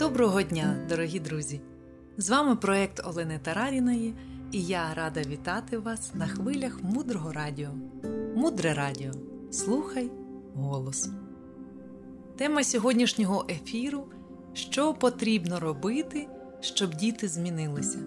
Доброго 0.00 0.42
дня, 0.42 0.86
дорогі 0.88 1.20
друзі! 1.20 1.60
З 2.16 2.30
вами 2.30 2.56
проект 2.56 3.06
Олени 3.06 3.38
Тараріної, 3.42 4.14
і 4.52 4.62
я 4.62 4.94
рада 4.94 5.22
вітати 5.22 5.78
вас 5.78 6.14
на 6.14 6.26
хвилях 6.26 6.82
мудрого 6.82 7.32
радіо. 7.32 7.68
Мудре 8.36 8.74
радіо. 8.74 9.12
Слухай 9.50 10.10
голос. 10.54 11.08
Тема 12.36 12.64
сьогоднішнього 12.64 13.46
ефіру 13.50 14.04
Що 14.52 14.94
потрібно 14.94 15.60
робити, 15.60 16.28
щоб 16.60 16.94
діти 16.94 17.28
змінилися. 17.28 17.98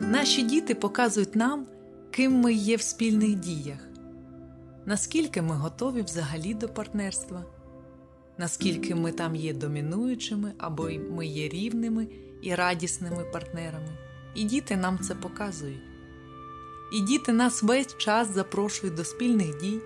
Наші 0.00 0.42
діти 0.42 0.74
показують 0.74 1.36
нам, 1.36 1.66
ким 2.10 2.32
ми 2.40 2.52
є 2.52 2.76
в 2.76 2.82
спільних 2.82 3.34
діях, 3.34 3.88
наскільки 4.84 5.42
ми 5.42 5.54
готові 5.54 6.02
взагалі 6.02 6.54
до 6.54 6.68
партнерства 6.68 7.44
наскільки 8.38 8.94
ми 8.94 9.12
там 9.12 9.36
є 9.36 9.54
домінуючими 9.54 10.52
або 10.58 10.90
ми 11.10 11.26
є 11.26 11.48
рівними 11.48 12.08
і 12.42 12.54
радісними 12.54 13.24
партнерами. 13.32 13.98
І 14.34 14.44
діти 14.44 14.76
нам 14.76 14.98
це 14.98 15.14
показують. 15.14 15.82
І 16.92 17.00
діти 17.00 17.32
нас 17.32 17.62
весь 17.62 17.96
час 17.96 18.34
запрошують 18.34 18.96
до 18.96 19.04
спільних 19.04 19.60
дій 19.60 19.80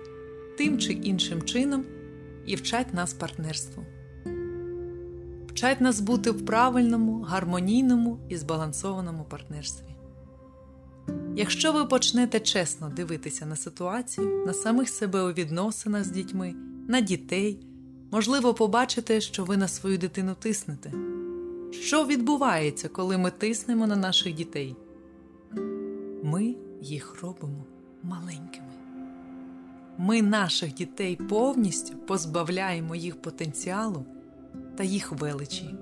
тим 0.57 0.79
чи 0.79 0.93
іншим 0.93 1.43
чином 1.43 1.85
і 2.45 2.55
вчать 2.55 2.93
нас 2.93 3.13
партнерству. 3.13 3.83
Вчать 5.47 5.81
нас 5.81 5.99
бути 5.99 6.31
в 6.31 6.45
правильному, 6.45 7.21
гармонійному 7.21 8.19
і 8.29 8.37
збалансованому 8.37 9.25
партнерстві. 9.29 9.85
Якщо 11.35 11.71
ви 11.71 11.85
почнете 11.85 12.39
чесно 12.39 12.89
дивитися 12.89 13.45
на 13.45 13.55
ситуацію, 13.55 14.45
на 14.45 14.53
самих 14.53 14.89
себе 14.89 15.23
у 15.23 15.31
відносинах 15.31 16.03
з 16.03 16.11
дітьми, 16.11 16.53
на 16.87 17.01
дітей. 17.01 17.70
Можливо, 18.11 18.53
побачите, 18.53 19.21
що 19.21 19.43
ви 19.43 19.57
на 19.57 19.67
свою 19.67 19.97
дитину 19.97 20.35
тиснете. 20.39 20.91
Що 21.71 22.05
відбувається, 22.05 22.89
коли 22.89 23.17
ми 23.17 23.31
тиснемо 23.31 23.87
на 23.87 23.95
наших 23.95 24.33
дітей? 24.33 24.75
Ми 26.23 26.55
їх 26.81 27.21
робимо 27.21 27.65
маленькими. 28.03 28.67
Ми 29.97 30.21
наших 30.21 30.73
дітей 30.73 31.15
повністю 31.15 31.97
позбавляємо 31.97 32.95
їх 32.95 33.21
потенціалу 33.21 34.05
та 34.77 34.83
їх 34.83 35.11
величі. 35.11 35.75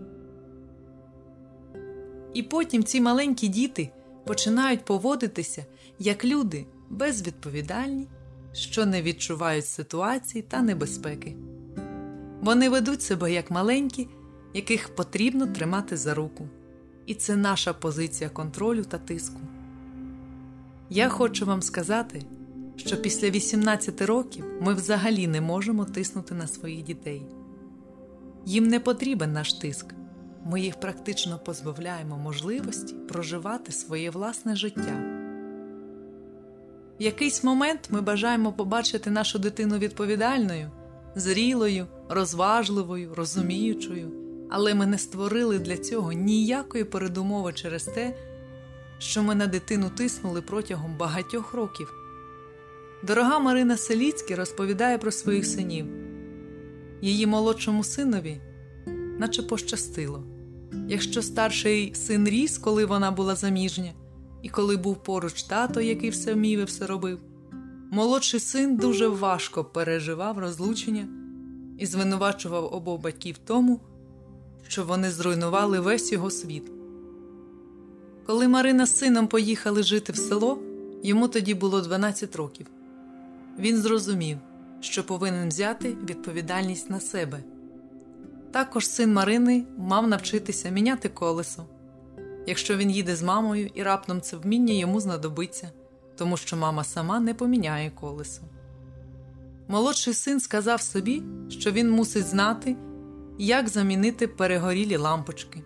І 2.33 2.43
потім 2.43 2.83
ці 2.83 3.01
маленькі 3.01 3.47
діти 3.47 3.89
починають 4.25 4.85
поводитися 4.85 5.65
як 5.99 6.25
люди 6.25 6.65
безвідповідальні, 6.89 8.07
що 8.53 8.85
не 8.85 9.01
відчувають 9.01 9.65
ситуації 9.65 10.41
та 10.41 10.61
небезпеки. 10.61 11.35
Вони 12.41 12.69
ведуть 12.69 13.01
себе 13.01 13.33
як 13.33 13.51
маленькі, 13.51 14.07
яких 14.53 14.95
потрібно 14.95 15.47
тримати 15.47 15.97
за 15.97 16.13
руку. 16.13 16.47
І 17.05 17.13
це 17.13 17.35
наша 17.35 17.73
позиція 17.73 18.29
контролю 18.29 18.83
та 18.83 18.97
тиску. 18.97 19.39
Я 20.89 21.09
хочу 21.09 21.45
вам 21.45 21.61
сказати, 21.61 22.21
що 22.75 23.01
після 23.01 23.29
18 23.29 24.01
років 24.01 24.45
ми 24.61 24.73
взагалі 24.73 25.27
не 25.27 25.41
можемо 25.41 25.85
тиснути 25.85 26.35
на 26.35 26.47
своїх 26.47 26.83
дітей. 26.83 27.25
Їм 28.45 28.67
не 28.67 28.79
потрібен 28.79 29.33
наш 29.33 29.53
тиск, 29.53 29.85
ми 30.45 30.61
їх 30.61 30.79
практично 30.79 31.39
позбавляємо 31.39 32.17
можливості 32.17 32.95
проживати 32.95 33.71
своє 33.71 34.09
власне 34.09 34.55
життя. 34.55 35.03
В 36.99 37.03
якийсь 37.03 37.43
момент 37.43 37.87
ми 37.89 38.01
бажаємо 38.01 38.53
побачити 38.53 39.11
нашу 39.11 39.39
дитину 39.39 39.77
відповідальною 39.77 40.71
зрілою, 41.15 41.87
розважливою, 42.09 43.13
розуміючою, 43.15 44.11
але 44.49 44.73
ми 44.73 44.85
не 44.85 44.97
створили 44.97 45.59
для 45.59 45.77
цього 45.77 46.11
ніякої 46.11 46.83
передумови 46.83 47.53
через 47.53 47.83
те, 47.83 48.15
що 48.97 49.23
ми 49.23 49.35
на 49.35 49.47
дитину 49.47 49.89
тиснули 49.97 50.41
протягом 50.41 50.97
багатьох 50.97 51.53
років. 51.53 51.93
Дорога 53.03 53.39
Марина 53.39 53.77
Селіцькі 53.77 54.35
розповідає 54.35 54.97
про 54.97 55.11
своїх 55.11 55.45
синів. 55.45 55.85
Її 57.01 57.27
молодшому 57.27 57.83
синові, 57.83 58.41
наче 59.19 59.43
пощастило. 59.43 60.23
Якщо 60.87 61.21
старший 61.21 61.95
син 61.95 62.27
ріс, 62.27 62.57
коли 62.57 62.85
вона 62.85 63.11
була 63.11 63.35
заміжня, 63.35 63.93
і 64.41 64.49
коли 64.49 64.77
був 64.77 65.03
поруч 65.03 65.43
тато, 65.43 65.81
який 65.81 66.09
все 66.09 66.33
вмів 66.33 66.59
і 66.59 66.63
все 66.63 66.87
робив, 66.87 67.19
Молодший 67.91 68.39
син 68.39 68.75
дуже 68.77 69.07
важко 69.07 69.65
переживав 69.65 70.39
розлучення 70.39 71.07
і 71.79 71.85
звинувачував 71.85 72.73
обох 72.73 73.01
батьків 73.01 73.37
тому, 73.37 73.79
що 74.67 74.83
вони 74.83 75.11
зруйнували 75.11 75.79
весь 75.79 76.11
його 76.11 76.31
світ. 76.31 76.71
Коли 78.25 78.47
Марина 78.47 78.85
з 78.85 78.97
сином 78.97 79.27
поїхали 79.27 79.83
жити 79.83 80.13
в 80.13 80.17
село, 80.17 80.59
йому 81.03 81.27
тоді 81.27 81.53
було 81.53 81.81
12 81.81 82.35
років. 82.35 82.67
Він 83.59 83.77
зрозумів, 83.77 84.37
що 84.79 85.03
повинен 85.03 85.49
взяти 85.49 85.95
відповідальність 86.09 86.89
на 86.89 86.99
себе. 86.99 87.39
Також 88.51 88.87
син 88.87 89.13
Марини 89.13 89.63
мав 89.77 90.07
навчитися 90.07 90.69
міняти 90.69 91.09
колесо. 91.09 91.65
Якщо 92.47 92.77
він 92.77 92.91
їде 92.91 93.15
з 93.15 93.23
мамою 93.23 93.69
і 93.73 93.83
раптом 93.83 94.21
це 94.21 94.37
вміння 94.37 94.73
йому 94.73 94.99
знадобиться 94.99 95.71
тому 96.19 96.37
що 96.37 96.57
мама 96.57 96.83
сама 96.83 97.19
не 97.19 97.33
поміняє 97.33 97.89
колесо. 97.89 98.41
Молодший 99.71 100.13
син 100.13 100.39
сказав 100.39 100.81
собі, 100.81 101.23
що 101.49 101.71
він 101.71 101.91
мусить 101.91 102.25
знати, 102.25 102.75
як 103.37 103.69
замінити 103.69 104.27
перегорілі 104.27 104.97
лампочки. 104.97 105.63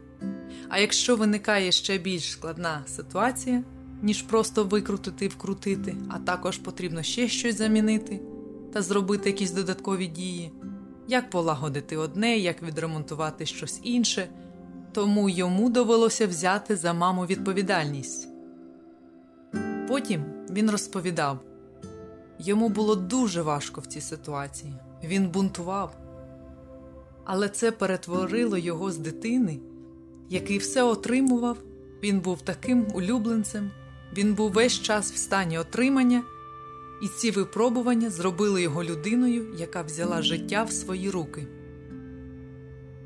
А 0.70 0.80
якщо 0.80 1.16
виникає 1.16 1.72
ще 1.72 1.98
більш 1.98 2.32
складна 2.32 2.84
ситуація, 2.88 3.64
ніж 4.02 4.22
просто 4.22 4.64
викрутити 4.64 5.26
і 5.26 5.28
вкрутити, 5.28 5.96
а 6.10 6.20
також 6.20 6.58
потрібно 6.58 7.04
ще 7.04 7.28
щось 7.28 7.58
замінити 7.58 8.22
та 8.74 8.82
зробити 8.82 9.30
якісь 9.30 9.52
додаткові 9.52 10.08
дії, 10.08 10.52
як 11.08 11.30
полагодити 11.30 11.98
одне, 11.98 12.38
як 12.38 12.64
відремонтувати 12.64 13.46
щось 13.46 13.80
інше, 13.84 14.30
тому 14.92 15.30
йому 15.30 15.70
довелося 15.70 16.28
взяти 16.28 16.76
за 16.76 16.94
маму 16.94 17.26
відповідальність. 17.26 18.28
Потім 19.88 20.24
він 20.50 20.72
розповідав 20.72 21.53
йому 22.40 22.70
було 22.70 22.96
дуже 22.96 23.42
важко 23.42 23.82
в 23.82 23.86
цій 23.86 24.02
ситуації, 24.02 24.74
він 25.04 25.30
бунтував. 25.30 25.98
Але 27.26 27.50
це 27.50 27.72
перетворило 27.72 28.58
його 28.58 28.92
з 28.92 28.98
дитини, 28.98 29.60
який 30.30 30.58
все 30.58 30.84
отримував, 30.84 31.58
він 32.04 32.20
був 32.20 32.42
таким 32.42 32.88
улюбленцем, 32.94 33.72
він 34.18 34.34
був 34.34 34.52
весь 34.52 34.82
час 34.82 35.12
в 35.12 35.18
стані 35.18 35.58
отримання, 35.58 36.24
і 37.04 37.08
ці 37.08 37.32
випробування 37.32 38.10
зробили 38.10 38.62
його 38.62 38.84
людиною, 38.84 39.56
яка 39.58 39.82
взяла 39.82 40.22
життя 40.22 40.64
в 40.64 40.72
свої 40.72 41.10
руки. 41.10 41.48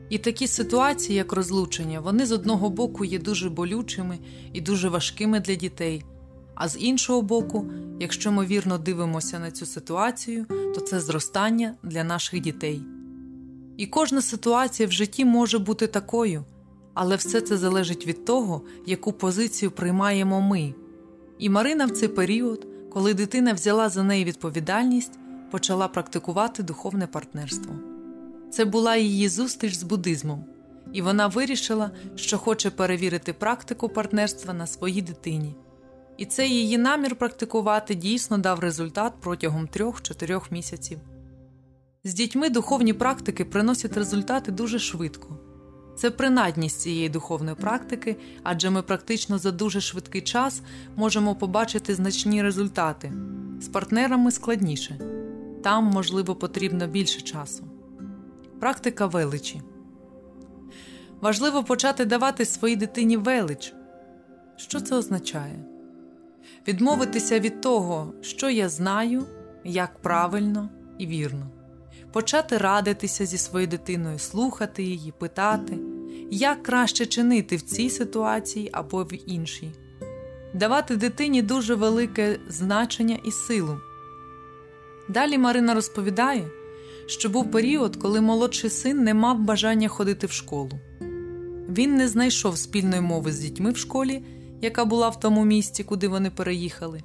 І 0.10 0.18
такі 0.18 0.48
ситуації, 0.48 1.18
як 1.18 1.34
розлучення, 1.34 2.00
вони 2.00 2.26
з 2.26 2.32
одного 2.32 2.70
боку 2.70 3.06
є 3.06 3.20
дуже 3.20 3.50
болючими 3.50 4.20
і 4.54 4.62
дуже 4.62 4.90
важкими 4.90 5.40
для 5.40 5.56
дітей. 5.56 6.04
А 6.56 6.68
з 6.68 6.78
іншого 6.80 7.22
боку, 7.22 7.72
якщо 8.00 8.32
ми 8.32 8.46
вірно 8.46 8.78
дивимося 8.78 9.40
на 9.40 9.52
цю 9.52 9.66
ситуацію, 9.66 10.46
то 10.76 10.82
це 10.82 11.00
зростання 11.00 11.76
для 11.84 12.04
наших 12.04 12.40
дітей. 12.40 12.82
І 13.78 13.88
кожна 13.88 14.22
ситуація 14.22 14.90
в 14.90 14.92
житті 14.92 15.26
може 15.26 15.60
бути 15.60 15.88
такою, 15.88 16.44
але 16.94 17.16
все 17.16 17.42
це 17.42 17.58
залежить 17.58 18.08
від 18.08 18.26
того, 18.26 18.62
яку 18.86 19.12
позицію 19.12 19.72
приймаємо 19.72 20.42
ми. 20.42 20.74
І 21.40 21.50
Марина 21.50 21.86
в 21.86 21.92
цей 21.92 22.10
період, 22.10 22.68
коли 22.90 23.14
дитина 23.14 23.54
взяла 23.54 23.90
за 23.90 24.04
неї 24.04 24.26
відповідальність, 24.26 25.20
почала 25.52 25.88
практикувати 25.88 26.64
духовне 26.64 27.08
партнерство. 27.08 27.76
Це 28.52 28.66
була 28.66 28.96
її 28.96 29.30
зустріч 29.30 29.74
з 29.74 29.84
буддизмом, 29.84 30.46
і 30.94 31.02
вона 31.02 31.28
вирішила, 31.28 31.92
що 32.16 32.38
хоче 32.38 32.70
перевірити 32.70 33.34
практику 33.34 33.90
партнерства 33.90 34.54
на 34.54 34.68
своїй 34.68 35.02
дитині. 35.02 35.56
І 36.18 36.26
цей 36.26 36.50
її 36.50 36.78
намір 36.78 37.16
практикувати 37.16 37.96
дійсно 37.96 38.38
дав 38.38 38.60
результат 38.60 39.14
протягом 39.22 39.68
3-4 39.68 40.42
місяців. 40.52 41.00
З 42.04 42.14
дітьми 42.14 42.50
духовні 42.50 42.94
практики 42.94 43.46
приносять 43.46 43.98
результати 43.98 44.52
дуже 44.52 44.80
швидко. 44.80 45.38
Це 45.98 46.12
принадність 46.12 46.82
цієї 46.82 47.10
духовної 47.10 47.56
практики, 47.56 48.16
адже 48.44 48.70
ми 48.70 48.82
практично 48.82 49.38
за 49.38 49.52
дуже 49.52 49.82
швидкий 49.82 50.22
час 50.22 50.62
можемо 50.96 51.36
побачити 51.36 51.96
значні 51.96 52.42
результати. 52.42 53.14
З 53.62 53.68
партнерами 53.68 54.32
складніше 54.32 55.00
там, 55.64 55.84
можливо, 55.84 56.36
потрібно 56.36 56.88
більше 56.88 57.22
часу. 57.22 57.64
Практика 58.60 59.06
величі. 59.06 59.62
Важливо 61.22 61.64
почати 61.64 62.06
давати 62.06 62.46
своїй 62.46 62.76
дитині 62.76 63.18
велич. 63.18 63.74
Що 64.56 64.82
це 64.82 64.96
означає? 64.96 65.77
Відмовитися 66.68 67.40
від 67.40 67.62
того, 67.62 68.14
що 68.22 68.50
я 68.50 68.70
знаю, 68.70 69.24
як 69.64 70.02
правильно 70.02 70.70
і 71.00 71.08
вірно, 71.08 71.48
почати 72.14 72.58
радитися 72.58 73.26
зі 73.26 73.38
своєю 73.38 73.68
дитиною, 73.68 74.20
слухати 74.20 74.84
її, 74.84 75.14
питати, 75.20 75.78
як 76.32 76.64
краще 76.64 77.06
чинити 77.06 77.56
в 77.56 77.62
цій 77.62 77.90
ситуації 77.90 78.70
або 78.72 79.04
в 79.04 79.30
іншій, 79.32 79.72
давати 80.54 80.96
дитині 80.96 81.42
дуже 81.42 81.76
велике 81.76 82.40
значення 82.50 83.20
і 83.24 83.32
силу. 83.32 83.78
Далі 85.10 85.38
Марина 85.38 85.74
розповідає, 85.74 86.48
що 87.06 87.30
був 87.30 87.52
період, 87.52 87.96
коли 87.96 88.22
молодший 88.22 88.70
син 88.70 89.04
не 89.04 89.14
мав 89.14 89.40
бажання 89.40 89.88
ходити 89.88 90.28
в 90.28 90.32
школу. 90.32 90.72
Він 91.70 91.96
не 91.96 92.08
знайшов 92.08 92.58
спільної 92.58 93.02
мови 93.02 93.32
з 93.32 93.40
дітьми 93.40 93.72
в 93.72 93.78
школі, 93.78 94.24
яка 94.62 94.86
була 94.86 95.10
в 95.10 95.20
тому 95.20 95.46
місті, 95.46 95.84
куди 95.84 96.08
вони 96.08 96.30
переїхали. 96.30 97.04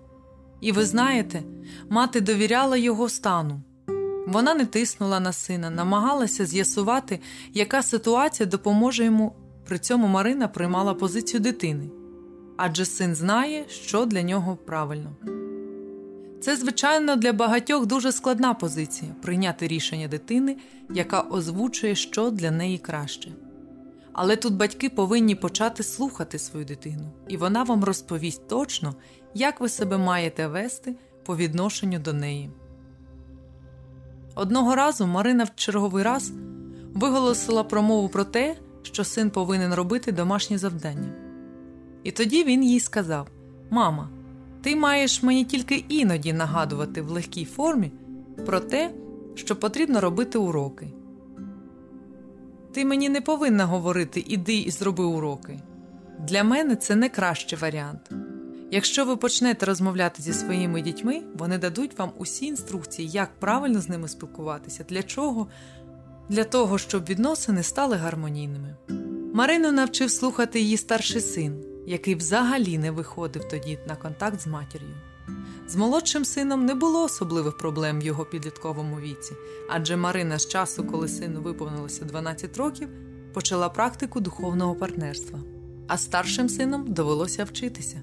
І 0.61 0.73
ви 0.73 0.85
знаєте, 0.85 1.43
мати 1.89 2.21
довіряла 2.21 2.77
його 2.77 3.09
стану. 3.09 3.61
Вона 4.27 4.55
не 4.55 4.67
тиснула 4.67 5.21
на 5.21 5.33
сина, 5.33 5.71
намагалася 5.71 6.47
з'ясувати, 6.47 7.21
яка 7.55 7.83
ситуація 7.83 8.47
допоможе 8.47 9.05
йому. 9.05 9.33
При 9.67 9.79
цьому 9.79 10.07
Марина 10.07 10.49
приймала 10.49 10.95
позицію 10.95 11.41
дитини, 11.41 11.91
адже 12.57 12.85
син 12.85 13.15
знає, 13.15 13.65
що 13.69 14.07
для 14.07 14.23
нього 14.23 14.59
правильно. 14.67 15.17
Це, 16.41 16.57
звичайно, 16.57 17.17
для 17.17 17.33
багатьох 17.33 17.87
дуже 17.87 18.13
складна 18.13 18.55
позиція 18.55 19.15
прийняти 19.23 19.69
рішення 19.69 20.09
дитини, 20.09 20.57
яка 20.95 21.21
озвучує, 21.21 21.95
що 21.95 22.31
для 22.31 22.51
неї 22.51 22.79
краще. 22.79 23.33
Але 24.13 24.37
тут 24.37 24.55
батьки 24.55 24.89
повинні 24.89 25.35
почати 25.35 25.83
слухати 25.83 26.39
свою 26.39 26.65
дитину, 26.65 27.13
і 27.29 27.37
вона 27.37 27.63
вам 27.63 27.85
розповість 27.85 28.49
точно, 28.49 28.95
як 29.35 29.61
ви 29.61 29.69
себе 29.69 29.99
маєте 29.99 30.47
вести 30.47 30.97
по 31.25 31.37
відношенню 31.37 31.99
до 31.99 32.13
неї. 32.13 32.51
Одного 34.35 34.75
разу 34.75 35.07
Марина 35.07 35.45
в 35.45 35.55
черговий 35.55 36.05
раз 36.05 36.33
виголосила 36.95 37.65
промову 37.65 38.09
про 38.09 38.25
те, 38.25 38.57
що 38.83 39.05
син 39.05 39.31
повинен 39.31 39.75
робити 39.75 40.13
домашні 40.13 40.59
завдання. 40.59 41.13
І 42.05 42.11
тоді 42.11 42.45
він 42.45 42.65
їй 42.65 42.81
сказав: 42.81 43.29
Мама, 43.71 44.09
ти 44.63 44.77
маєш 44.77 45.23
мені 45.23 45.45
тільки 45.45 45.85
іноді 45.89 46.33
нагадувати 46.33 47.03
в 47.03 47.11
легкій 47.11 47.45
формі 47.45 47.93
про 48.47 48.61
те, 48.61 48.95
що 49.35 49.57
потрібно 49.57 50.01
робити 50.01 50.39
уроки. 50.39 50.93
Ти 52.73 52.85
мені 52.85 53.09
не 53.09 53.21
повинна 53.21 53.65
говорити 53.65 54.25
іди 54.27 54.57
і 54.57 54.71
зроби 54.71 55.05
уроки. 55.05 55.61
Для 56.19 56.45
мене 56.45 56.77
це 56.77 56.97
не 56.97 57.09
кращий 57.09 57.59
варіант. 57.59 58.11
Якщо 58.71 59.05
ви 59.05 59.17
почнете 59.17 59.67
розмовляти 59.67 60.23
зі 60.23 60.33
своїми 60.33 60.83
дітьми, 60.83 61.23
вони 61.35 61.59
дадуть 61.59 61.99
вам 61.99 62.13
усі 62.19 62.47
інструкції, 62.47 63.09
як 63.09 63.31
правильно 63.41 63.81
з 63.81 63.89
ними 63.89 64.09
спілкуватися, 64.09 64.85
для 64.89 65.03
чого? 65.03 65.47
Для 66.29 66.45
того, 66.45 66.79
щоб 66.79 67.05
відносини 67.05 67.63
стали 67.63 67.97
гармонійними. 67.97 68.77
Марину 69.35 69.73
навчив 69.73 70.11
слухати 70.11 70.61
її 70.61 70.77
старший 70.77 71.21
син, 71.21 71.65
який 71.87 72.15
взагалі 72.15 72.79
не 72.79 72.91
виходив 72.91 73.49
тоді 73.49 73.79
на 73.89 73.97
контакт 73.97 74.41
з 74.41 74.47
матір'ю. 74.47 74.95
З 75.73 75.77
молодшим 75.77 76.25
сином 76.25 76.67
не 76.67 76.75
було 76.75 77.05
особливих 77.05 77.57
проблем 77.57 78.01
в 78.01 78.05
його 78.05 78.25
підлітковому 78.25 79.01
віці, 79.01 79.33
адже 79.71 79.97
Марина 79.97 80.39
з 80.39 80.49
часу, 80.49 80.85
коли 80.85 81.09
сину 81.09 81.41
виповнилося 81.43 82.05
12 82.05 82.57
років, 82.57 82.89
почала 83.35 83.69
практику 83.69 84.21
духовного 84.21 84.75
партнерства, 84.75 85.39
а 85.89 85.99
старшим 85.99 86.49
сином 86.49 86.85
довелося 86.93 87.45
вчитися. 87.45 88.03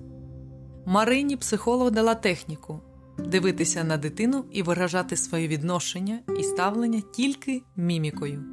Марині 0.86 1.38
психолог 1.38 1.92
дала 1.92 2.16
техніку 2.16 2.80
дивитися 3.18 3.84
на 3.84 3.98
дитину 3.98 4.46
і 4.52 4.64
виражати 4.64 5.16
своє 5.16 5.48
відношення 5.48 6.20
і 6.40 6.44
ставлення 6.44 7.02
тільки 7.02 7.62
мімікою, 7.76 8.44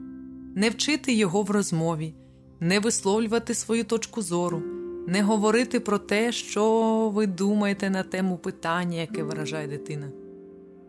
не 0.57 0.71
вчити 0.71 1.15
його 1.15 1.43
в 1.43 1.51
розмові, 1.51 2.15
не 2.61 2.81
висловлювати 2.81 3.55
свою 3.55 3.85
точку 3.85 4.23
зору, 4.23 4.63
не 5.07 5.23
говорити 5.23 5.81
про 5.81 5.99
те, 5.99 6.33
що 6.33 7.11
ви 7.15 7.27
думаєте 7.27 7.91
на 7.91 8.03
тему 8.03 8.37
питання, 8.37 9.01
яке 9.01 9.23
виражає 9.23 9.69
дитина. 9.69 10.09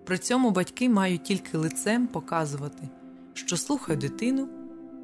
При 0.05 0.17
цьому 0.17 0.51
батьки 0.51 0.89
мають 0.89 1.23
тільки 1.23 1.57
лицем 1.57 2.07
показувати, 2.07 2.89
що 3.33 3.57
слухають 3.57 4.01
дитину, 4.01 4.47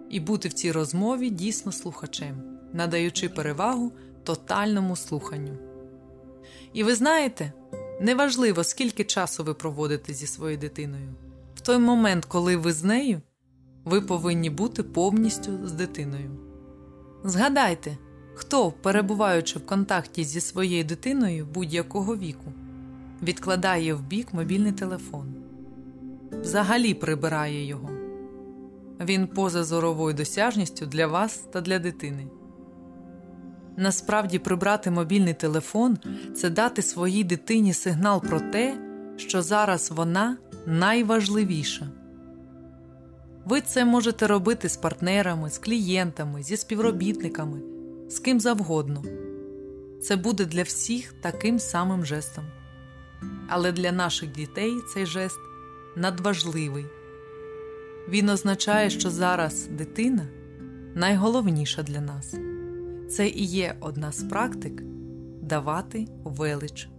і 0.10 0.20
бути 0.20 0.50
в 0.50 0.54
цій 0.54 0.72
розмові 0.72 1.30
дійсно 1.30 1.72
слухачем, 1.72 2.36
надаючи 2.74 3.30
перевагу 3.30 3.92
тотальному 4.24 4.96
слуханню. 4.96 5.58
І 6.74 6.84
ви 6.84 6.96
знаєте, 6.96 7.54
неважливо, 8.02 8.64
скільки 8.64 9.04
часу 9.04 9.44
ви 9.44 9.54
проводите 9.54 10.14
зі 10.14 10.28
своєю 10.28 10.60
дитиною. 10.60 11.14
В 11.56 11.62
той 11.62 11.78
момент, 11.78 12.26
коли 12.26 12.56
ви 12.56 12.74
з 12.74 12.84
нею, 12.84 13.22
ви 13.86 14.02
повинні 14.02 14.50
бути 14.50 14.84
повністю 14.84 15.68
з 15.68 15.72
дитиною. 15.72 16.32
Згадайте, 17.24 17.98
хто, 18.36 18.72
перебуваючи 18.72 19.60
в 19.60 19.66
контакті 19.66 20.24
зі 20.24 20.42
своєю 20.42 20.84
дитиною 20.84 21.48
будь-якого 21.54 22.16
віку, 22.16 22.52
відкладає 23.24 23.94
в 23.94 24.02
бік 24.02 24.28
мобільний 24.34 24.72
телефон, 24.72 25.34
взагалі 26.32 26.94
прибирає 26.94 27.66
його. 27.66 27.90
Він 29.00 29.28
поза 29.28 29.64
зоровою 29.64 30.16
досяжністю 30.16 30.86
для 30.86 31.08
вас 31.08 31.38
та 31.38 31.62
для 31.62 31.80
дитини. 31.80 32.28
Насправді, 33.78 34.40
прибрати 34.40 34.92
мобільний 34.92 35.34
телефон 35.34 35.98
це 36.36 36.50
дати 36.50 36.82
своїй 36.82 37.24
дитині 37.24 37.74
сигнал 37.74 38.22
про 38.22 38.40
те, 38.40 38.78
що 39.18 39.42
зараз 39.42 39.92
вона 39.92 40.38
найважливіша. 40.66 41.88
Ви 43.46 43.62
це 43.62 43.86
можете 43.86 44.28
робити 44.28 44.70
з 44.70 44.78
партнерами, 44.78 45.50
з 45.50 45.58
клієнтами, 45.58 46.44
зі 46.44 46.58
співробітниками, 46.58 47.60
з 48.14 48.20
ким 48.20 48.40
завгодно. 48.40 49.04
Це 50.02 50.16
буде 50.16 50.46
для 50.46 50.64
всіх 50.64 51.14
таким 51.22 51.60
самим 51.60 52.06
жестом. 52.06 52.46
Але 53.48 53.72
для 53.72 53.92
наших 53.92 54.32
дітей 54.32 54.74
цей 54.94 55.06
жест 55.06 55.40
надважливий. 55.96 56.86
Він 58.10 58.30
означає, 58.30 58.90
що 58.90 59.10
зараз 59.10 59.68
дитина 59.68 60.28
найголовніша 60.96 61.84
для 61.84 62.02
нас. 62.02 62.36
Це 63.10 63.28
і 63.28 63.46
є 63.46 63.76
одна 63.80 64.12
з 64.12 64.24
практик 64.24 64.82
давати 65.42 66.08
велич. 66.24 66.90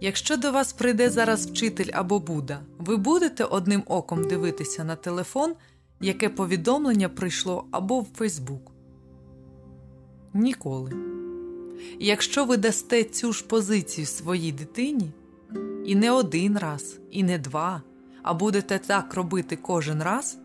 Якщо 0.00 0.36
до 0.36 0.52
вас 0.52 0.72
прийде 0.72 1.10
зараз 1.10 1.46
вчитель 1.46 1.90
або 1.92 2.20
Буда, 2.20 2.60
ви 2.78 2.96
будете 2.96 3.44
одним 3.44 3.82
оком 3.86 4.28
дивитися 4.28 4.84
на 4.84 4.96
телефон, 4.96 5.54
яке 6.00 6.28
повідомлення 6.28 7.08
прийшло 7.08 7.64
або 7.70 8.00
в 8.00 8.06
Фейсбук. 8.14 8.73
Ніколи. 10.34 10.92
Якщо 11.98 12.44
ви 12.44 12.56
дасте 12.56 13.04
цю 13.04 13.32
ж 13.32 13.44
позицію 13.44 14.06
своїй 14.06 14.52
дитині, 14.52 15.10
і 15.84 15.94
не 15.94 16.10
один 16.10 16.58
раз, 16.58 16.98
і 17.10 17.22
не 17.22 17.38
два, 17.38 17.82
а 18.22 18.34
будете 18.34 18.78
так 18.78 19.14
робити 19.14 19.58
кожен 19.62 20.02
раз, 20.02 20.38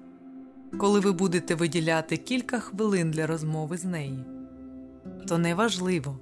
коли 0.77 0.99
ви 0.99 1.11
будете 1.11 1.55
виділяти 1.55 2.17
кілька 2.17 2.59
хвилин 2.59 3.11
для 3.11 3.27
розмови 3.27 3.77
з 3.77 3.83
нею 3.83 4.25
то 5.29 5.37
неважливо, 5.37 6.17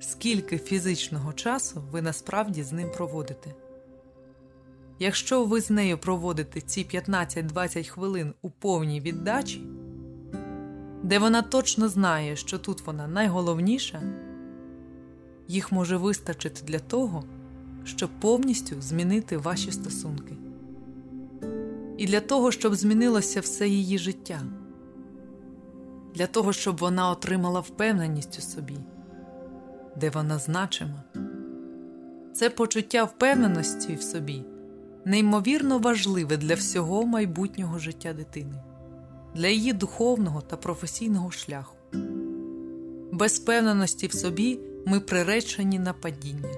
скільки 0.00 0.58
фізичного 0.58 1.32
часу 1.32 1.82
ви 1.92 2.02
насправді 2.02 2.62
з 2.62 2.72
ним 2.72 2.90
проводите. 2.96 3.54
Якщо 4.98 5.44
ви 5.44 5.60
з 5.60 5.70
нею 5.70 5.98
проводите 5.98 6.60
ці 6.60 6.84
15-20 6.84 7.88
хвилин 7.88 8.34
у 8.42 8.50
повній 8.50 9.00
віддачі, 9.00 9.62
де 11.02 11.18
вона 11.18 11.42
точно 11.42 11.88
знає, 11.88 12.36
що 12.36 12.58
тут 12.58 12.86
вона 12.86 13.08
найголовніша, 13.08 14.02
їх 15.48 15.72
може 15.72 15.96
вистачити 15.96 16.62
для 16.66 16.78
того, 16.78 17.24
щоб 17.84 18.10
повністю 18.20 18.76
змінити 18.80 19.36
ваші 19.36 19.72
стосунки. 19.72 20.36
І 21.98 22.06
для 22.06 22.20
того, 22.20 22.52
щоб 22.52 22.74
змінилося 22.74 23.40
все 23.40 23.68
її 23.68 23.98
життя 23.98 24.40
для 26.14 26.26
того, 26.26 26.52
щоб 26.52 26.76
вона 26.76 27.10
отримала 27.10 27.60
впевненість 27.60 28.38
у 28.38 28.42
собі, 28.42 28.76
де 29.96 30.10
вона 30.10 30.38
значима. 30.38 31.02
Це 32.32 32.50
почуття 32.50 33.04
впевненості 33.04 33.94
в 33.94 34.02
собі 34.02 34.44
неймовірно 35.04 35.78
важливе 35.78 36.36
для 36.36 36.54
всього 36.54 37.06
майбутнього 37.06 37.78
життя 37.78 38.12
дитини, 38.12 38.62
для 39.34 39.48
її 39.48 39.72
духовного 39.72 40.40
та 40.40 40.56
професійного 40.56 41.30
шляху. 41.30 41.76
Без 43.12 43.38
впевненості 43.38 44.06
в 44.06 44.12
собі 44.12 44.60
ми 44.86 45.00
приречені 45.00 45.78
на 45.78 45.92
падіння. 45.92 46.48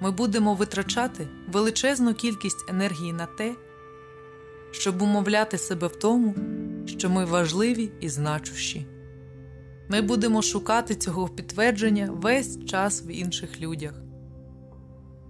Ми 0.00 0.10
будемо 0.10 0.54
витрачати 0.54 1.28
величезну 1.52 2.14
кількість 2.14 2.70
енергії 2.70 3.12
на 3.12 3.26
те, 3.26 3.54
щоб 4.70 5.02
умовляти 5.02 5.58
себе 5.58 5.86
в 5.86 5.96
тому, 5.96 6.34
що 6.86 7.10
ми 7.10 7.24
важливі 7.24 7.90
і 8.00 8.08
значущі. 8.08 8.86
Ми 9.88 10.02
будемо 10.02 10.42
шукати 10.42 10.94
цього 10.94 11.28
підтвердження 11.28 12.10
весь 12.12 12.64
час 12.66 13.06
в 13.06 13.08
інших 13.08 13.60
людях. 13.60 13.94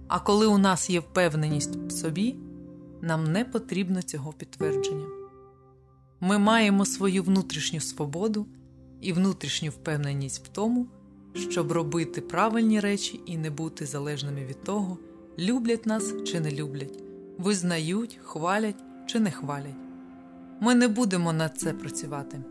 А 0.07 0.19
коли 0.19 0.47
у 0.47 0.57
нас 0.57 0.89
є 0.89 0.99
впевненість 0.99 1.75
в 1.75 1.91
собі, 1.91 2.35
нам 3.01 3.23
не 3.23 3.45
потрібно 3.45 4.01
цього 4.01 4.33
підтвердження. 4.33 5.24
Ми 6.19 6.37
маємо 6.37 6.85
свою 6.85 7.23
внутрішню 7.23 7.79
свободу 7.79 8.47
і 9.01 9.13
внутрішню 9.13 9.69
впевненість 9.69 10.45
в 10.45 10.47
тому, 10.47 10.87
щоб 11.49 11.71
робити 11.71 12.21
правильні 12.21 12.79
речі 12.79 13.19
і 13.25 13.37
не 13.37 13.49
бути 13.49 13.85
залежними 13.85 14.45
від 14.45 14.63
того, 14.63 14.97
люблять 15.39 15.85
нас 15.85 16.13
чи 16.25 16.39
не 16.39 16.51
люблять, 16.51 17.03
визнають, 17.37 18.19
хвалять 18.23 18.83
чи 19.05 19.19
не 19.19 19.31
хвалять. 19.31 19.75
Ми 20.61 20.75
не 20.75 20.87
будемо 20.87 21.33
над 21.33 21.57
це 21.57 21.73
працювати. 21.73 22.41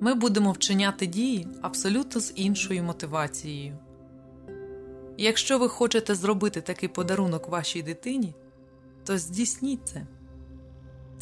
Ми 0.00 0.14
будемо 0.14 0.52
вчиняти 0.52 1.06
дії 1.06 1.46
абсолютно 1.62 2.20
з 2.20 2.32
іншою 2.36 2.82
мотивацією. 2.82 3.78
Якщо 5.18 5.58
ви 5.58 5.68
хочете 5.68 6.14
зробити 6.14 6.60
такий 6.60 6.88
подарунок 6.88 7.48
вашій 7.48 7.82
дитині, 7.82 8.34
то 9.04 9.18
здійсніть 9.18 9.80
це. 9.84 10.06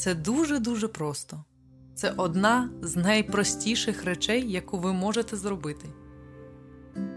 Це 0.02 0.14
дуже-дуже 0.14 0.88
просто. 0.88 1.44
Це 1.94 2.12
одна 2.16 2.71
з 2.82 2.97
найпростіших 2.97 4.04
речей, 4.04 4.50
яку 4.52 4.78
ви 4.78 4.92
можете 4.92 5.37
зробити. 5.37 5.88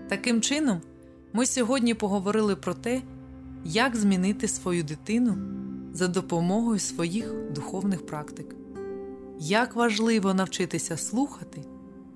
Таким 0.10 0.42
чином, 0.42 0.82
ми 1.34 1.46
сьогодні 1.46 1.94
поговорили 1.94 2.56
про 2.56 2.74
те, 2.74 3.02
як 3.64 3.96
змінити 3.96 4.48
свою 4.48 4.84
дитину 4.84 5.38
за 5.94 6.08
допомогою 6.08 6.80
своїх 6.80 7.52
духовних 7.52 8.06
практик, 8.06 8.56
як 9.40 9.76
важливо 9.76 10.34
навчитися 10.34 10.98
слухати 10.98 11.62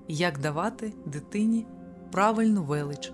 і 0.08 0.16
як 0.16 0.38
давати 0.38 0.92
дитині 1.06 1.66
правильну 2.12 2.62
велич. 2.62 3.12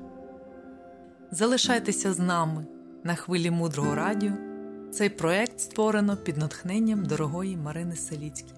Залишайтеся 1.31 2.13
з 2.13 2.19
нами 2.19 2.67
на 3.05 3.15
хвилі 3.15 3.51
мудрого 3.51 3.95
радіо. 3.95 4.46
Цей 4.93 5.09
проект 5.09 5.61
створено 5.61 6.17
під 6.17 6.37
натхненням 6.37 7.07
дорогої 7.07 7.57
Марини 7.57 7.97
Селіцькі. 7.97 8.53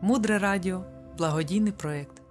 Мудре 0.00 0.38
радіо 0.38 0.84
благодійний 1.18 1.72
проект. 1.72 2.22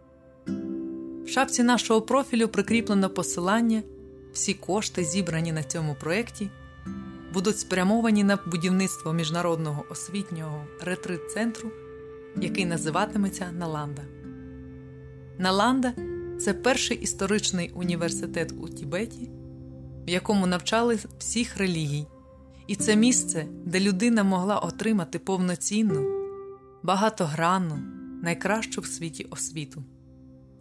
В 1.25 1.27
шапці 1.27 1.63
нашого 1.63 2.01
профілю 2.01 2.48
прикріплено 2.48 3.10
посилання. 3.10 3.83
Всі 4.33 4.53
кошти, 4.53 5.03
зібрані 5.03 5.51
на 5.51 5.63
цьому 5.63 5.95
проєкті, 6.00 6.50
будуть 7.33 7.60
спрямовані 7.60 8.24
на 8.24 8.39
будівництво 8.51 9.13
міжнародного 9.13 9.86
освітнього 9.89 10.65
ретрит-центру, 10.81 11.71
який 12.36 12.65
називатиметься 12.65 13.51
Наланда. 13.51 14.01
Наланда 15.38 15.93
це 16.39 16.53
перший 16.53 16.98
історичний 16.98 17.71
університет 17.75 18.53
у 18.62 18.69
Тібеті, 18.69 19.29
в 20.07 20.10
якому 20.10 20.48
навчали 20.48 21.00
всіх 21.19 21.57
релігій, 21.57 22.07
і 22.68 22.75
це 22.75 22.96
місце, 22.96 23.46
де 23.65 23.80
людина 23.80 24.24
могла 24.24 24.60
отримати 24.60 25.20
повноцінну, 25.20 26.08
багатогранну, 26.84 27.80
найкращу 28.24 28.82
в 28.82 28.86
світі 28.86 29.27
освіту. 29.30 29.84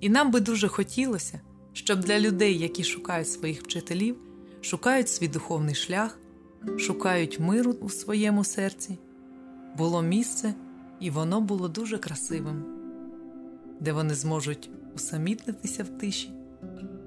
І 0.00 0.09
нам 0.09 0.30
би 0.30 0.40
дуже 0.40 0.69
хотілося, 0.69 1.40
щоб 1.73 2.00
для 2.00 2.21
людей, 2.21 2.59
які 2.59 2.85
шукають 2.85 3.30
своїх 3.30 3.62
вчителів, 3.62 4.16
шукають 4.61 5.09
свій 5.09 5.28
духовний 5.28 5.75
шлях, 5.75 6.19
шукають 6.78 7.40
миру 7.40 7.73
у 7.73 7.90
своєму 7.90 8.45
серці, 8.45 8.99
було 9.76 10.02
місце, 10.02 10.54
і 11.00 11.11
воно 11.11 11.40
було 11.40 11.69
дуже 11.69 11.99
красивим, 11.99 12.64
де 13.80 13.92
вони 13.92 14.14
зможуть 14.14 14.71
усамітнитися 14.95 15.85
в 15.85 15.88
тиші 15.88 16.30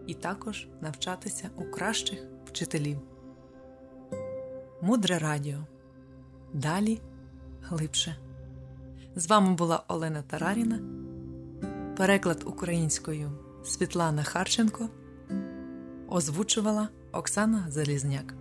і 0.08 0.14
також 0.14 0.68
навчатися 0.82 1.50
у 1.56 1.64
кращих 1.64 2.20
вчителів. 2.46 3.13
Мудре 4.86 5.20
радіо. 5.20 5.58
Далі 6.54 7.02
глибше. 7.62 8.16
З 9.16 9.28
вами 9.28 9.56
була 9.56 9.84
Олена 9.88 10.22
Тараріна. 10.22 10.80
Переклад 11.98 12.44
українською 12.46 13.32
Світлана 13.66 14.24
Харченко. 14.24 14.90
Озвучувала 16.10 16.90
Оксана 17.12 17.66
Залізняк. 17.70 18.34